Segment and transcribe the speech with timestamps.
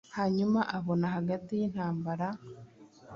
[0.17, 2.27] Hanyuma abona hagati yintambara-